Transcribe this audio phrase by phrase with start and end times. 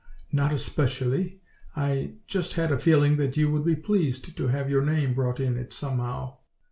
[0.31, 1.41] "Not especially;
[1.75, 5.39] I just had a feeling that you would be pleased to have your name brought
[5.39, 6.37] in it somehow."